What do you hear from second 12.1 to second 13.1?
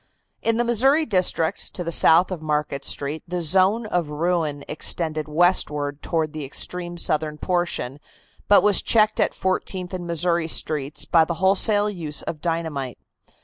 of dynamite.